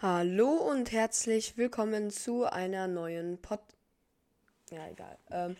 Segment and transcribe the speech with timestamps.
[0.00, 3.58] Hallo und herzlich willkommen zu einer neuen Pod.
[4.70, 5.18] Ja, egal.
[5.32, 5.56] Ähm,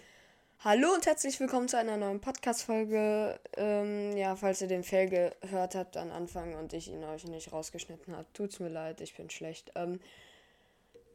[0.61, 3.40] hallo und herzlich willkommen zu einer neuen Podcast-Folge.
[3.56, 7.52] Ähm, ja, falls ihr den Fail gehört habt am Anfang und ich ihn euch nicht
[7.52, 9.72] rausgeschnitten habe, tut's mir leid, ich bin schlecht.
[9.74, 9.98] Ähm,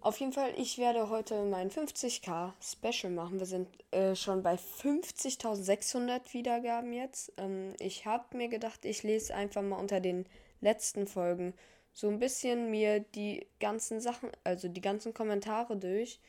[0.02, 3.40] auf jeden Fall, ich werde heute mein 50k Special machen.
[3.40, 7.32] Wir sind äh, schon bei 50.600 Wiedergaben jetzt.
[7.38, 10.26] Ähm, ich habe mir gedacht, ich lese einfach mal unter den
[10.60, 11.54] letzten Folgen
[11.94, 16.20] so ein bisschen mir die ganzen Sachen, also die ganzen Kommentare durch.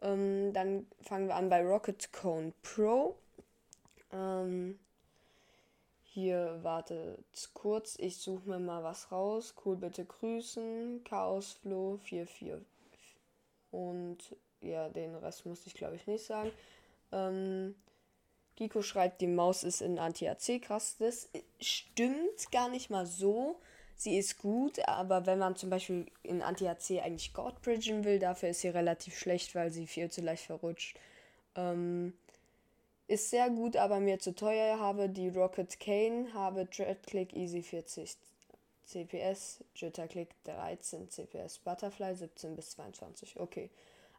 [0.00, 3.16] Ähm, dann fangen wir an bei Rocket Cone Pro.
[4.12, 4.78] Ähm,
[6.02, 7.18] hier wartet
[7.54, 9.54] kurz, ich suche mir mal was raus.
[9.64, 11.04] Cool, bitte grüßen.
[11.04, 12.66] Chaosflow 44
[13.70, 14.18] und
[14.60, 16.50] ja, den Rest musste ich glaube ich nicht sagen.
[17.12, 17.74] Ähm,
[18.56, 20.96] Giko schreibt, die Maus ist in Anti-AC krass.
[20.98, 21.28] Das
[21.60, 23.60] stimmt gar nicht mal so.
[24.00, 28.62] Sie ist gut, aber wenn man zum Beispiel in Anti-AC eigentlich Godbridgen will, dafür ist
[28.62, 30.98] sie relativ schlecht, weil sie viel zu leicht verrutscht.
[31.54, 32.14] Ähm,
[33.08, 34.80] ist sehr gut, aber mir zu teuer.
[34.80, 38.16] Habe die Rocket Cane, habe Dreadclick Easy 40
[38.86, 43.38] CPS, Jitterclick 13 CPS, Butterfly 17 bis 22.
[43.38, 43.68] Okay.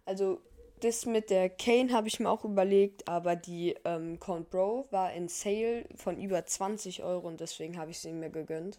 [0.05, 0.41] Also
[0.81, 5.11] das mit der Kane habe ich mir auch überlegt, aber die ähm, Count Bro war
[5.11, 8.77] in Sale von über 20 Euro und deswegen habe ich sie mir gegönnt.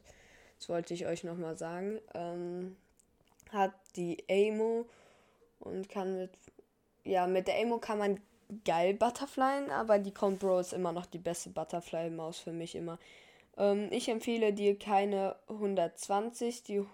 [0.63, 1.99] Das wollte ich euch nochmal sagen.
[2.15, 2.77] Ähm,
[3.51, 4.87] hat die Amo
[5.59, 6.31] und kann mit.
[7.03, 8.21] Ja, mit der Amo kann man
[8.65, 13.01] geil Butterflyen, aber die Count Bro ist immer noch die beste Butterfly-Maus für mich immer.
[13.57, 16.85] Ähm, ich empfehle dir keine 120, die.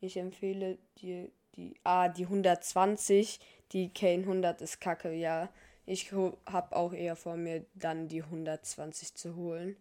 [0.00, 1.74] Ich empfehle dir die.
[1.84, 3.38] Ah, die 120.
[3.72, 5.50] Die Kane 100 ist kacke, ja.
[5.84, 9.76] Ich habe auch eher vor mir, dann die 120 zu holen.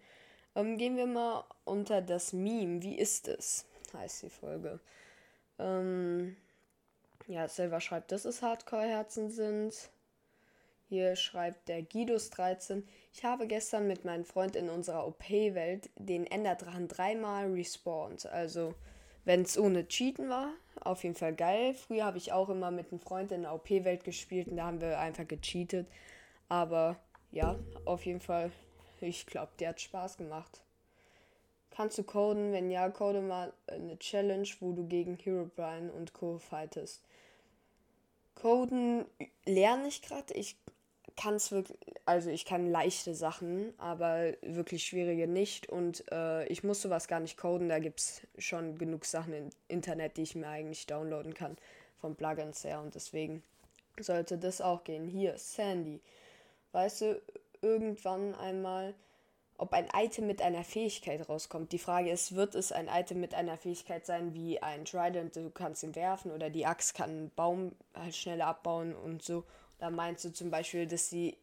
[0.57, 2.81] Ähm, gehen wir mal unter das Meme.
[2.81, 3.65] Wie ist es?
[3.93, 4.79] Heißt die Folge.
[5.59, 6.35] Ähm,
[7.27, 9.75] ja, selber schreibt, dass es Hardcore-Herzen sind.
[10.89, 12.83] Hier schreibt der Guidos13.
[13.13, 18.25] Ich habe gestern mit meinem Freund in unserer OP-Welt den Enderdrachen dreimal respawned.
[18.25, 18.73] Also,
[19.25, 21.75] wenn es ohne Cheaten war, auf jeden Fall geil.
[21.75, 24.81] Früher habe ich auch immer mit einem Freund in der OP-Welt gespielt und da haben
[24.81, 25.87] wir einfach gecheatet.
[26.49, 26.97] Aber
[27.31, 28.51] ja, auf jeden Fall,
[29.01, 30.61] ich glaube, der hat Spaß gemacht.
[31.71, 32.53] Kannst du coden?
[32.53, 36.39] Wenn ja, code mal eine Challenge, wo du gegen Hero Brian und Co.
[36.39, 37.03] fightest.
[38.35, 39.05] Coden
[39.45, 40.33] lerne ich gerade.
[40.33, 40.55] Ich
[41.15, 45.69] kann es wirklich, also ich kann leichte Sachen, aber wirklich schwierige nicht.
[45.69, 47.69] Und äh, ich muss sowas gar nicht coden.
[47.69, 51.57] Da gibt es schon genug Sachen im Internet, die ich mir eigentlich downloaden kann
[51.99, 52.81] von Plugins her.
[52.81, 53.43] Und deswegen
[53.99, 55.07] sollte das auch gehen.
[55.07, 55.99] Hier, Sandy.
[56.71, 57.21] Weißt du,
[57.61, 58.93] irgendwann einmal,
[59.57, 61.71] ob ein Item mit einer Fähigkeit rauskommt.
[61.71, 65.49] Die Frage ist, wird es ein Item mit einer Fähigkeit sein, wie ein Trident, du
[65.49, 69.43] kannst ihn werfen, oder die Axt kann einen Baum halt schneller abbauen und so.
[69.79, 71.37] Da meinst du zum Beispiel, dass sie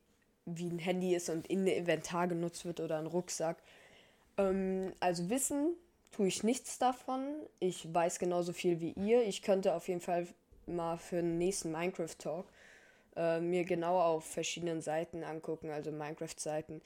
[0.46, 3.56] wie ein Handy ist und in der Inventar genutzt wird oder ein Rucksack.
[4.36, 5.74] Ähm, also wissen
[6.12, 7.24] tue ich nichts davon.
[7.60, 9.22] Ich weiß genauso viel wie ihr.
[9.26, 10.28] Ich könnte auf jeden Fall
[10.66, 12.46] mal für den nächsten Minecraft Talk
[13.16, 16.82] äh, mir genauer auf verschiedenen Seiten angucken, also Minecraft-Seiten,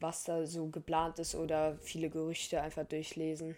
[0.00, 3.56] was da so geplant ist oder viele Gerüchte einfach durchlesen.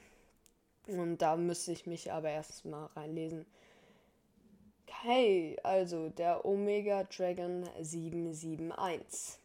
[0.86, 3.44] Und da müsste ich mich aber erstmal reinlesen.
[5.02, 9.38] Hey, also der Omega Dragon 771.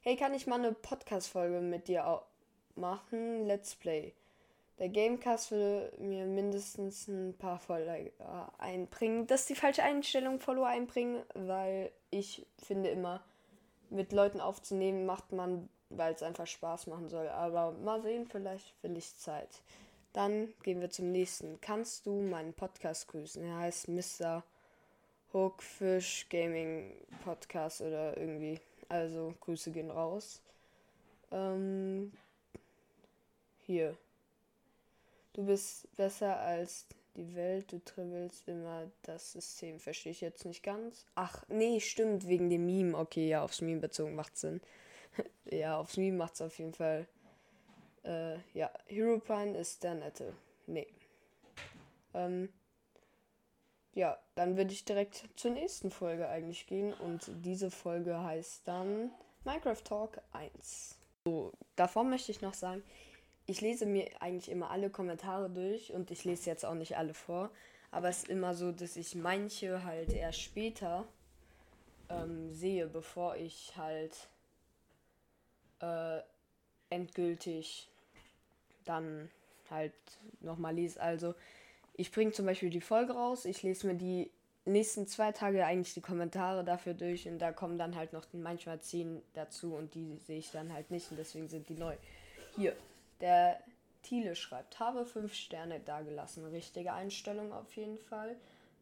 [0.00, 2.22] Hey, kann ich mal eine Podcast-Folge mit dir
[2.74, 3.46] machen?
[3.46, 4.12] Let's Play.
[4.78, 8.10] Der Gamecast würde mir mindestens ein paar Follower
[8.58, 9.26] einbringen.
[9.26, 13.22] Das ist die falsche Einstellung, Follower einbringen, weil ich finde immer,
[13.90, 17.28] mit Leuten aufzunehmen, macht man, weil es einfach Spaß machen soll.
[17.28, 19.62] Aber mal sehen, vielleicht finde ich Zeit.
[20.12, 21.60] Dann gehen wir zum nächsten.
[21.60, 23.42] Kannst du meinen Podcast grüßen?
[23.44, 24.42] Er heißt Mr.
[25.32, 26.92] Hookfish Gaming
[27.24, 28.60] Podcast oder irgendwie.
[28.88, 30.40] Also Grüße gehen raus.
[31.30, 32.12] Ähm,
[33.66, 33.96] hier.
[35.34, 36.86] Du bist besser als
[37.18, 39.80] die Welt, du dribbelst immer das System.
[39.80, 41.04] Verstehe ich jetzt nicht ganz.
[41.14, 42.96] Ach, nee, stimmt, wegen dem Meme.
[42.96, 44.60] Okay, ja, aufs Meme bezogen macht Sinn.
[45.50, 47.06] ja, aufs Meme macht es auf jeden Fall.
[48.04, 50.32] Äh, ja, Prime ist der nette.
[50.66, 50.86] Nee.
[52.14, 52.48] Ähm,
[53.94, 59.10] ja, dann würde ich direkt zur nächsten Folge eigentlich gehen und diese Folge heißt dann
[59.44, 60.96] Minecraft Talk 1.
[61.24, 62.82] So, davor möchte ich noch sagen,
[63.48, 67.14] ich lese mir eigentlich immer alle Kommentare durch und ich lese jetzt auch nicht alle
[67.14, 67.50] vor,
[67.90, 71.08] aber es ist immer so, dass ich manche halt erst später
[72.10, 74.14] ähm, sehe, bevor ich halt
[75.80, 76.20] äh,
[76.90, 77.88] endgültig
[78.84, 79.30] dann
[79.70, 79.94] halt
[80.40, 81.00] nochmal lese.
[81.00, 81.34] Also
[81.94, 84.30] ich bringe zum Beispiel die Folge raus, ich lese mir die
[84.66, 88.80] nächsten zwei Tage eigentlich die Kommentare dafür durch und da kommen dann halt noch manchmal
[88.80, 91.96] zehn dazu und die sehe ich dann halt nicht und deswegen sind die neu.
[92.54, 92.76] Hier,
[93.20, 93.62] der
[94.02, 96.44] Thiele schreibt, habe fünf Sterne dagelassen.
[96.46, 98.36] Richtige Einstellung auf jeden Fall.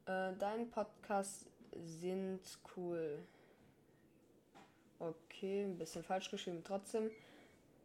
[0.06, 2.40] Äh, dein Podcast sind
[2.76, 3.18] cool.
[4.98, 6.62] Okay, ein bisschen falsch geschrieben.
[6.64, 7.10] Trotzdem,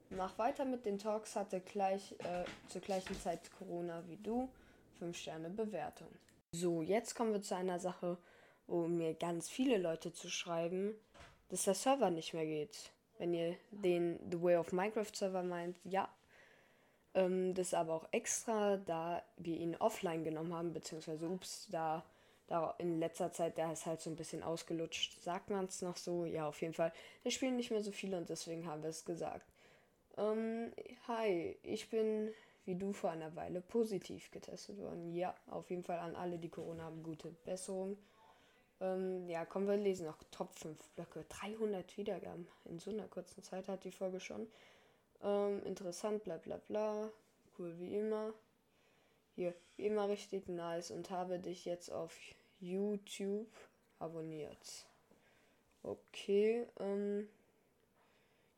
[0.09, 1.35] mach weiter mit den Talks.
[1.35, 4.49] Hatte gleich äh, zur gleichen Zeit Corona wie du.
[4.99, 6.07] Fünf Sterne Bewertung.
[6.53, 8.17] So, jetzt kommen wir zu einer Sache,
[8.67, 10.93] wo mir ganz viele Leute zu schreiben,
[11.49, 12.91] dass der Server nicht mehr geht.
[13.17, 16.07] Wenn ihr den The Way of Minecraft Server meint, ja.
[17.13, 22.03] Ähm, das ist aber auch extra, da wir ihn offline genommen haben, beziehungsweise, ups, da,
[22.47, 25.21] da in letzter Zeit, der ist halt so ein bisschen ausgelutscht.
[25.21, 26.25] Sagt man es noch so?
[26.25, 26.93] Ja, auf jeden Fall.
[27.23, 29.45] Wir spielen nicht mehr so viele und deswegen haben wir es gesagt.
[30.17, 30.71] Ähm,
[31.07, 32.31] hi, ich bin
[32.65, 35.13] wie du vor einer Weile positiv getestet worden.
[35.13, 37.97] Ja, auf jeden Fall an alle, die Corona haben, gute Besserung.
[38.79, 41.25] Ähm, ja, kommen wir lesen noch Top 5 Blöcke.
[41.29, 42.47] 300 Wiedergaben.
[42.65, 44.47] In so einer kurzen Zeit hat die Folge schon.
[45.23, 47.09] Ähm, interessant, bla bla bla.
[47.57, 48.33] Cool wie immer.
[49.35, 52.17] Hier, wie immer richtig nice und habe dich jetzt auf
[52.59, 53.49] YouTube
[53.99, 54.87] abonniert.
[55.83, 57.27] Okay, ähm,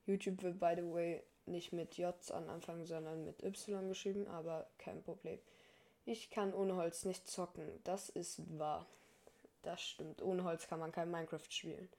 [0.05, 4.67] YouTube wird by the way nicht mit J an Anfang, sondern mit Y geschrieben, aber
[4.77, 5.39] kein Problem.
[6.05, 7.79] Ich kann ohne Holz nicht zocken.
[7.83, 8.85] Das ist wahr.
[9.61, 10.21] Das stimmt.
[10.21, 11.89] Ohne Holz kann man kein Minecraft spielen.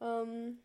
[0.00, 0.58] Ähm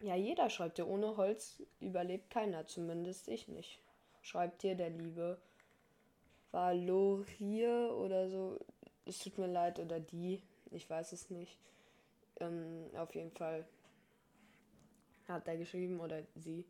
[0.00, 3.80] ja, jeder schreibt ja, ohne Holz überlebt keiner, zumindest ich nicht.
[4.22, 5.40] Schreibt hier der liebe
[6.50, 8.58] Valorier oder so.
[9.04, 10.42] Es tut mir leid, oder die.
[10.70, 11.58] Ich weiß es nicht.
[12.40, 13.66] Ähm, auf jeden Fall
[15.26, 16.64] hat er geschrieben oder sie.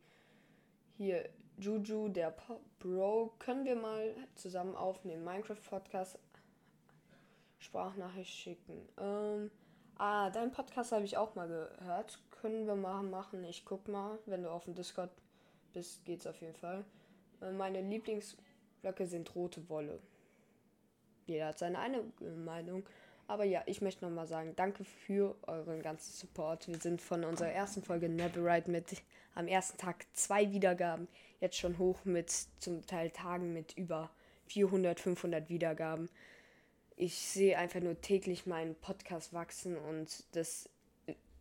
[0.97, 5.23] Hier, Juju, der Pop Bro, können wir mal zusammen aufnehmen?
[5.23, 6.17] Minecraft Podcast
[7.59, 8.87] Sprachnachricht schicken.
[8.97, 9.51] Ähm,
[9.99, 12.19] ah, dein Podcast habe ich auch mal gehört.
[12.41, 13.43] Können wir mal machen.
[13.43, 15.11] Ich guck mal, wenn du auf dem Discord
[15.73, 16.83] bist, geht's auf jeden Fall.
[17.41, 19.99] Äh, meine Lieblingsblöcke sind rote Wolle.
[21.27, 22.03] Jeder hat seine eine
[22.43, 22.83] Meinung.
[23.27, 26.67] Aber ja, ich möchte nochmal sagen, danke für euren ganzen Support.
[26.67, 29.03] Wir sind von unserer ersten Folge Neverite mit
[29.35, 31.07] am ersten Tag zwei Wiedergaben,
[31.39, 34.09] jetzt schon hoch mit zum Teil Tagen mit über
[34.47, 36.09] 400, 500 Wiedergaben.
[37.01, 40.67] Ich sehe einfach nur täglich meinen Podcast wachsen und das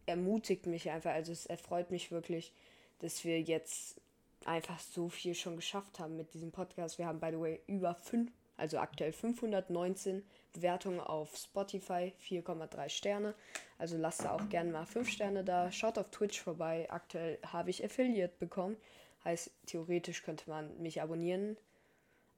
[0.06, 1.10] ermutigt mich einfach.
[1.10, 2.52] Also es erfreut mich wirklich,
[3.00, 4.00] dass wir jetzt
[4.44, 6.98] einfach so viel schon geschafft haben mit diesem Podcast.
[6.98, 10.22] Wir haben, by the way, über 5, also aktuell 519
[10.52, 13.34] Bewertung auf Spotify 4,3 Sterne.
[13.78, 15.72] Also lasst da auch gerne mal 5 Sterne da.
[15.72, 16.86] Schaut auf Twitch vorbei.
[16.88, 18.76] Aktuell habe ich Affiliate bekommen.
[19.24, 21.56] Heißt, theoretisch könnte man mich abonnieren.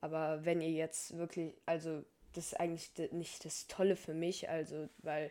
[0.01, 2.03] Aber wenn ihr jetzt wirklich, also
[2.35, 5.31] das ist eigentlich nicht das Tolle für mich, also weil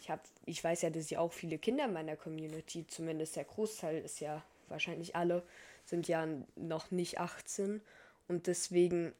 [0.00, 3.44] ich habe, ich weiß ja, dass ich auch viele Kinder in meiner Community, zumindest der
[3.44, 5.42] Großteil ist ja wahrscheinlich alle,
[5.84, 6.26] sind ja
[6.56, 7.80] noch nicht 18
[8.28, 9.12] und deswegen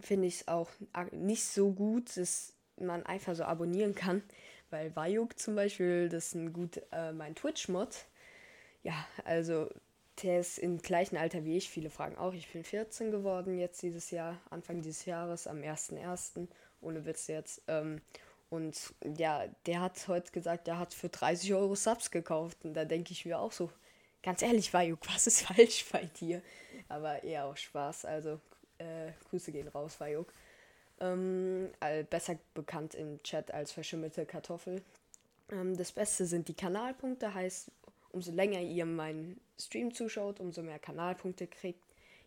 [0.00, 0.70] finde ich es auch
[1.12, 4.22] nicht so gut, dass man einfach so abonnieren kann.
[4.70, 8.06] Weil Vayuk zum Beispiel, das ist ein gut äh, mein Twitch-Mod.
[8.82, 9.68] Ja, also
[10.22, 11.70] der ist im gleichen Alter wie ich.
[11.70, 12.32] Viele fragen auch.
[12.32, 16.48] Ich bin 14 geworden jetzt dieses Jahr, Anfang dieses Jahres, am 1.1.
[16.80, 17.62] Ohne Witz jetzt.
[17.68, 18.00] Ähm,
[18.48, 22.64] und ja, der hat heute gesagt, der hat für 30 Euro Subs gekauft.
[22.64, 23.70] Und da denke ich mir auch so,
[24.22, 26.42] ganz ehrlich, Vayuk, was ist falsch bei dir?
[26.88, 28.04] Aber eher auch Spaß.
[28.04, 28.40] Also
[28.78, 30.32] äh, Grüße gehen raus, Vayuk.
[31.00, 31.70] Ähm,
[32.10, 34.82] besser bekannt im Chat als verschimmelte Kartoffel.
[35.50, 37.70] Ähm, das Beste sind die Kanalpunkte, heißt,
[38.12, 41.84] umso länger ihr meinen Stream zuschaut, umso mehr Kanalpunkte kriegt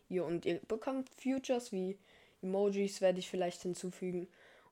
[0.08, 1.98] ihr und ihr bekommt Futures wie
[2.42, 4.28] Emojis, werde ich vielleicht hinzufügen.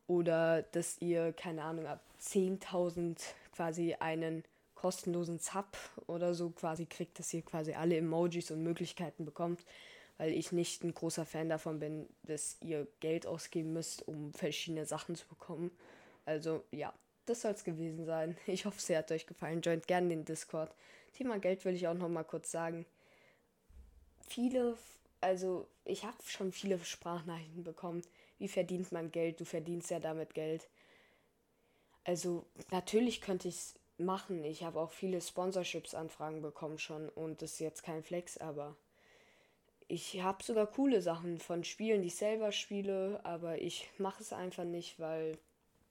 [0.07, 3.19] Oder dass ihr, keine Ahnung, ab 10.000
[3.53, 5.77] quasi einen kostenlosen Zap
[6.07, 9.65] oder so quasi kriegt, dass ihr quasi alle Emojis und Möglichkeiten bekommt
[10.23, 14.87] weil ich nicht ein großer Fan davon bin, dass ihr Geld ausgeben müsst, um verschiedene
[14.87, 15.73] Sachen zu bekommen.
[16.25, 16.93] Also ja,
[17.27, 18.37] das soll es gewesen sein.
[18.47, 19.63] Ich hoffe, es hat euch gefallen.
[19.63, 20.73] Joint gerne den Discord.
[21.13, 22.87] Thema Geld will ich auch noch mal kurz sagen.
[24.27, 24.77] Viele,
[25.21, 28.03] also ich habe schon viele Sprachnachrichten bekommen.
[28.39, 29.41] Wie verdient man Geld?
[29.41, 30.69] Du verdienst ja damit Geld.
[32.05, 34.45] Also natürlich könnte ich es machen.
[34.45, 38.77] Ich habe auch viele Sponsorships-Anfragen bekommen schon und das ist jetzt kein Flex, aber
[39.89, 44.33] ich habe sogar coole Sachen von Spielen, die ich selber spiele, aber ich mache es
[44.33, 45.39] einfach nicht, weil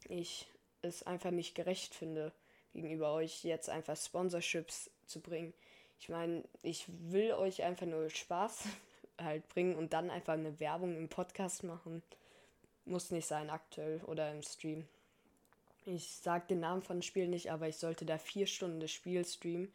[0.09, 0.47] ich
[0.81, 2.33] es einfach nicht gerecht finde,
[2.73, 5.53] gegenüber euch jetzt einfach Sponsorships zu bringen.
[5.99, 8.63] Ich meine, ich will euch einfach nur Spaß
[9.21, 12.01] halt bringen und dann einfach eine Werbung im Podcast machen.
[12.85, 14.87] Muss nicht sein aktuell oder im Stream.
[15.85, 18.91] Ich sag den Namen von dem Spiel nicht, aber ich sollte da vier Stunden das
[18.91, 19.71] Spiel streamen.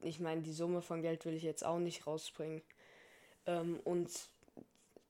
[0.00, 2.62] Ich meine, die Summe von Geld will ich jetzt auch nicht rausbringen.
[3.46, 4.10] Ähm, und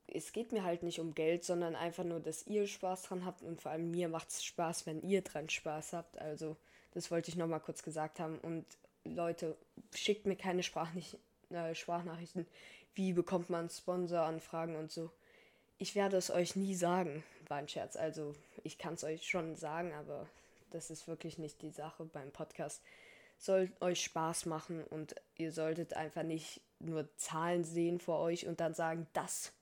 [0.07, 3.41] es geht mir halt nicht um Geld, sondern einfach nur, dass ihr Spaß dran habt
[3.41, 6.17] und vor allem mir macht es Spaß, wenn ihr dran Spaß habt.
[6.19, 6.55] Also,
[6.97, 8.39] das wollte ich nochmal kurz gesagt haben.
[8.39, 8.65] Und
[9.03, 9.55] Leute,
[9.93, 11.19] schickt mir keine Sprachnich
[11.51, 12.47] äh, Sprachnachrichten.
[12.95, 15.11] Wie bekommt man Sponsoranfragen und so?
[15.77, 17.97] Ich werde es euch nie sagen, war ein Scherz.
[17.97, 20.27] Also, ich kann es euch schon sagen, aber
[20.71, 22.81] das ist wirklich nicht die Sache beim Podcast.
[23.37, 28.59] Soll euch Spaß machen und ihr solltet einfach nicht nur Zahlen sehen vor euch und
[28.59, 29.53] dann sagen, das,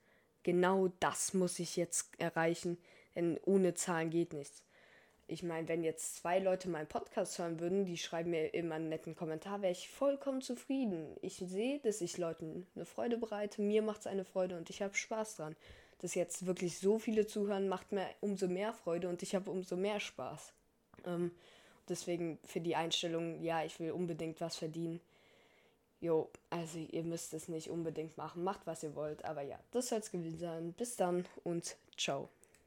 [0.43, 2.77] genau das muss ich jetzt erreichen,
[3.13, 4.63] denn ohne Zahlen geht nichts.
[5.27, 8.89] Ich meine, wenn jetzt zwei Leute meinen Podcast hören würden, die schreiben mir immer einen
[8.89, 11.17] netten Kommentar, wäre ich vollkommen zufrieden.
[11.21, 14.83] Ich sehe, dass ich Leuten eine Freude bereite, mir macht es eine Freude und ich
[14.83, 15.55] habe Spaß dran.
[15.99, 19.75] Dass jetzt wirklich so viele zuhören, macht mir umso mehr Freude und ich habe umso
[19.75, 20.53] mehr Spaß.
[21.05, 21.31] Ähm,
[21.89, 24.99] deswegen für die Einstellung, ja, ich will unbedingt was verdienen.
[26.01, 28.43] Jo, also ihr müsst es nicht unbedingt machen.
[28.43, 29.25] Macht, was ihr wollt.
[29.25, 30.73] Aber ja, das soll es gewesen sein.
[30.73, 32.29] Bis dann und ciao.